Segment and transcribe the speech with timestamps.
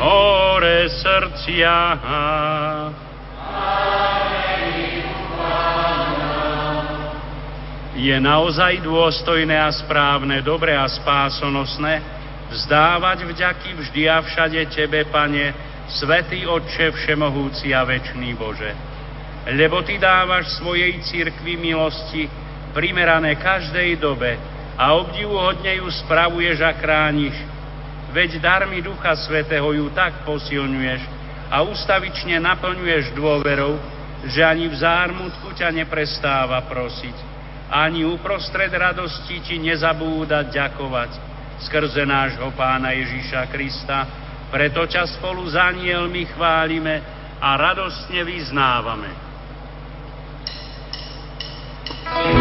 [0.01, 1.77] Hore srdcia.
[8.01, 12.01] Je naozaj dôstojné a správne, dobre a spásonosné
[12.49, 15.53] vzdávať vďaky vždy a všade Tebe, Pane,
[15.85, 18.90] Svetý Otče Všemohúci a Večný Bože.
[19.49, 22.29] Lebo Ty dávaš svojej církvi milosti
[22.77, 24.37] primerané každej dobe
[24.77, 27.33] a obdivuhodne ju spravuješ a chrániš.
[28.11, 31.01] Veď darmi Ducha Svetého ju tak posilňuješ
[31.49, 33.79] a ustavične naplňuješ dôverou,
[34.29, 37.31] že ani v zármutku ťa neprestáva prosiť
[37.71, 41.11] ani uprostred radosti ti nezabúda ďakovať
[41.63, 44.03] skrze nášho Pána Ježíša Krista.
[44.51, 46.99] Preto ťa spolu s anielmi chválime
[47.39, 49.30] a radostne vyznávame.
[52.11, 52.40] Bye.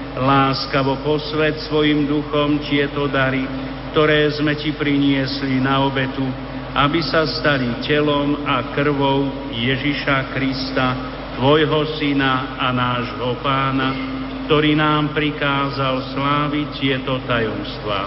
[0.11, 3.47] Láskavo posved svojim duchom tieto dary,
[3.91, 6.27] ktoré sme ti priniesli na obetu,
[6.75, 10.87] aby sa stali telom a krvou Ježiša Krista,
[11.39, 13.89] Tvojho Syna a nášho Pána,
[14.47, 18.01] ktorý nám prikázal sláviť tieto tajomstvá.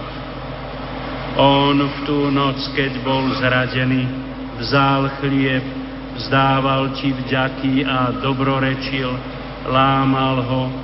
[1.40, 4.06] On v tú noc, keď bol zradený,
[4.60, 5.64] vzal chlieb,
[6.20, 9.10] vzdával ti vďaky a dobrorečil,
[9.66, 10.83] lámal ho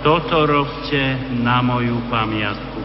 [0.00, 2.80] toto robte na moju pamiatku.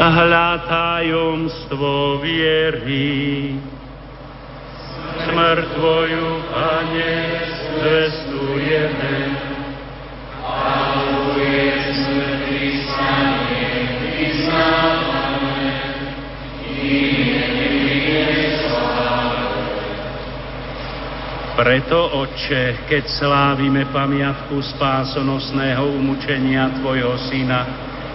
[0.00, 3.52] Hľa tajomstvo viery.
[5.30, 7.14] smrť Tvoju, Pane,
[7.78, 9.16] zvestujeme.
[21.60, 27.68] Preto, Otče, keď slávime pamiatku spásonosného umúčenia Tvojho Syna,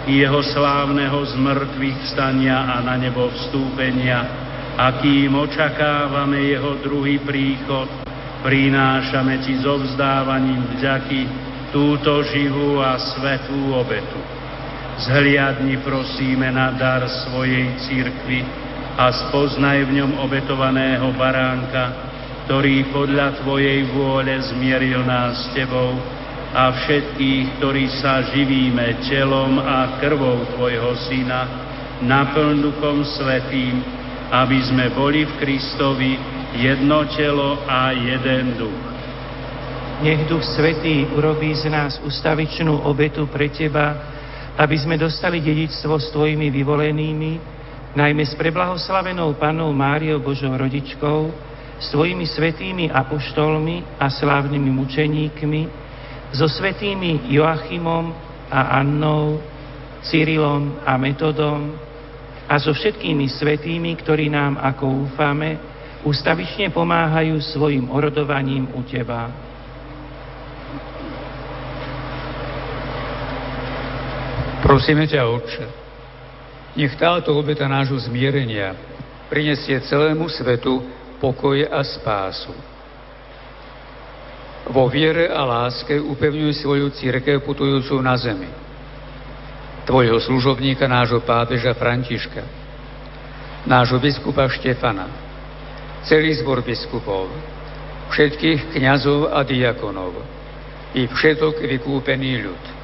[0.09, 4.25] jeho slávneho zmrtvých vstania a na nebo vstúpenia,
[4.81, 7.85] akým očakávame jeho druhý príchod,
[8.41, 11.21] prinášame Ti so vzdávaním vďaky
[11.69, 14.44] túto živú a svetú obetu.
[14.95, 18.47] Zhliadni prosíme na dar svojej církvy
[18.95, 21.91] a spoznaj v ňom obetovaného baránka,
[22.47, 25.99] ktorý podľa Tvojej vôle zmieril nás s Tebou
[26.55, 31.43] a všetkých, ktorí sa živíme telom a krvou Tvojho Syna,
[31.99, 33.83] naplň Duchom Svetým,
[34.31, 36.15] aby sme boli v Kristovi
[36.55, 38.83] jedno telo a jeden duch.
[40.07, 44.14] Nech Duch Svetý urobí z nás ustavičnú obetu pre Teba,
[44.55, 47.31] aby sme dostali dedičstvo s Tvojimi vyvolenými,
[47.95, 51.31] najmä s preblahoslavenou Pannou Máriou Božou rodičkou,
[51.79, 55.61] s Tvojimi svetými apoštolmi a slávnymi mučeníkmi,
[56.31, 58.15] so svetými Joachimom
[58.51, 59.43] a Annou,
[60.07, 61.75] Cyrilom a Metodom
[62.45, 65.57] a so všetkými svetými, ktorí nám, ako úfame,
[66.05, 69.33] ustavične pomáhajú svojim orodovaním u Teba.
[74.65, 75.65] Prosíme ťa, Otče,
[76.73, 78.73] nech táto obeta nášho zmierenia
[79.29, 80.81] prinesie celému svetu
[81.21, 82.49] pokoj a spásu.
[84.65, 88.49] Vo viere a láske upevňuj svoju církev putujúcu na zemi.
[89.85, 92.41] Tvojho služobníka, nášho pápeža Františka,
[93.69, 95.05] nášho biskupa Štefana,
[96.09, 97.29] celý zbor biskupov,
[98.09, 100.25] všetkých kňazov a diakonov
[100.97, 102.74] i všetok vykúpený ľud.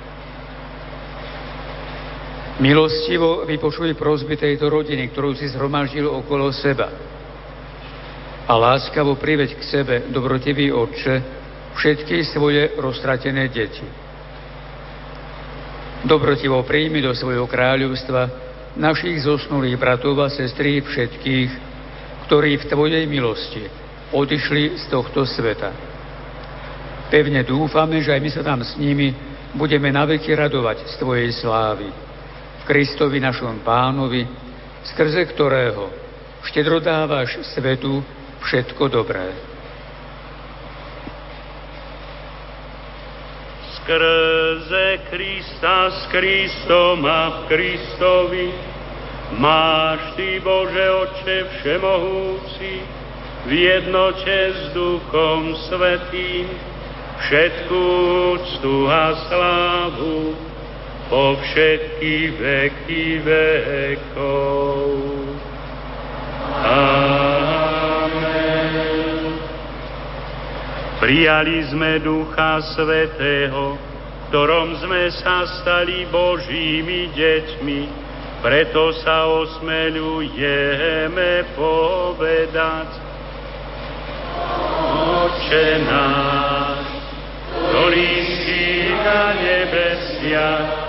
[2.61, 6.93] Milostivo vypočuj prozby tejto rodiny, ktorú si zhromaždil okolo seba
[8.45, 11.15] a láskavo priveď k sebe, dobrotivý Otče,
[11.73, 13.85] všetky svoje roztratené deti.
[16.05, 18.29] Dobrotivo príjmi do svojho kráľovstva
[18.77, 21.49] našich zosnulých bratov a sestry všetkých,
[22.29, 23.65] ktorí v Tvojej milosti
[24.13, 25.73] odišli z tohto sveta.
[27.09, 29.11] Pevne dúfame, že aj my sa tam s nimi
[29.57, 32.10] budeme naveky radovať z Tvojej slávy.
[32.61, 34.25] V Kristovi našom pánovi,
[34.93, 35.89] skrze ktorého
[36.45, 38.05] štedro dávaš svetu
[38.45, 39.51] všetko dobré.
[43.81, 48.47] skrze Krista s Kristom a v Kristovi
[49.41, 52.73] máš Ty, Bože Oče Všemohúci,
[53.41, 56.45] v jednote s Duchom Svetým
[57.25, 57.83] všetkú
[58.37, 60.50] úctu a slávu
[61.11, 64.95] po všetky veky vekov.
[66.63, 68.15] Amen.
[71.03, 73.75] Prijali sme Ducha Svetého,
[74.31, 77.81] ktorom sme sa stali Božími deťmi,
[78.39, 82.87] preto sa osmeľujeme povedať.
[85.11, 86.87] Oče náš,
[87.51, 88.11] ktorý
[88.47, 90.80] si na nebesiach,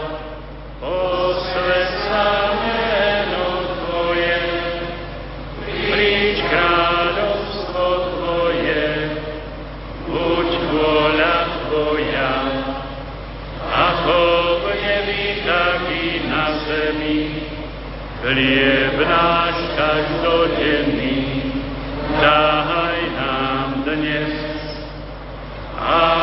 [18.33, 21.53] Chlieb náš každodenný,
[22.17, 24.33] daj nám dnes
[25.77, 26.22] a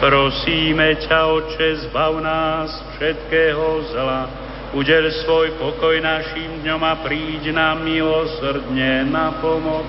[0.00, 4.26] Prosíme ťa, Oče, zbav nás všetkého zla,
[4.72, 9.84] udel svoj pokoj našim dňom a príď nám milosrdne na pomoc,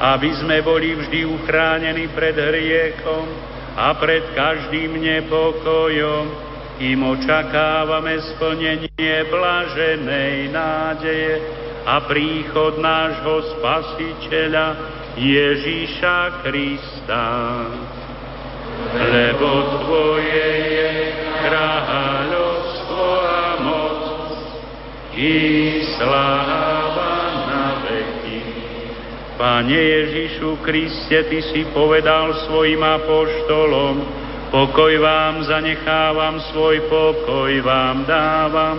[0.00, 3.28] aby sme boli vždy uchránení pred hriechom
[3.76, 6.51] a pred každým nepokojom,
[6.82, 11.38] kým očakávame splnenie blaženej nádeje
[11.86, 14.66] a príchod nášho Spasiteľa
[15.14, 17.26] Ježíša Krista.
[18.98, 20.90] Lebo Tvoje je
[21.46, 24.02] kráľovstvo a moc
[25.14, 25.34] i
[25.86, 27.14] sláva
[27.46, 28.42] na veky.
[29.38, 34.21] Pane Ježišu Kriste, Ty si povedal svojim apoštolom,
[34.52, 38.78] pokoj vám zanechávam, svoj pokoj vám dávam.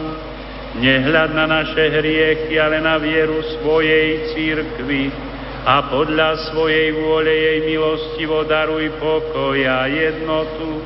[0.77, 5.09] Nehľad na naše hriechy, ale na vieru svojej církvy
[5.65, 10.81] a podľa svojej vôle jej milostivo daruj pokoj a jednotu,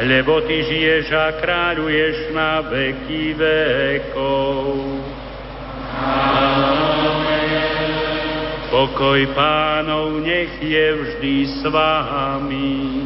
[0.00, 4.64] lebo Ty žiješ a kráľuješ na veky vekov.
[8.72, 13.01] Pokoj pánov nech je vždy s vámi.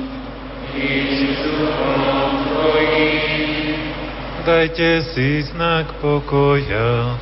[4.46, 7.18] Dajte si znak pokoja.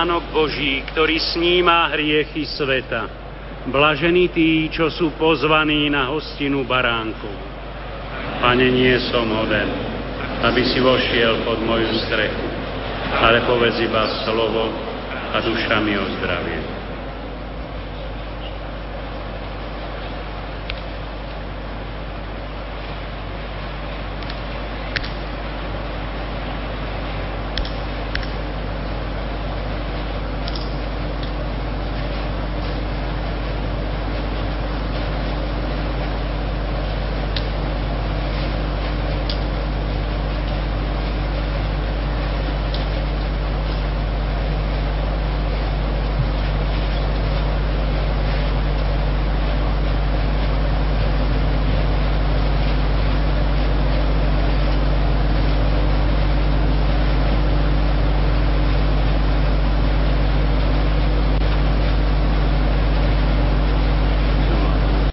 [0.00, 3.04] Baránok Boží, ktorý sníma hriechy sveta.
[3.68, 7.36] Blažení tí, čo sú pozvaní na hostinu baránkov.
[8.40, 9.68] Pane, nie som hoden,
[10.40, 12.48] aby si vošiel pod moju strechu,
[13.12, 14.72] ale povedz iba slovo
[15.36, 16.59] a duša mi ozdravie.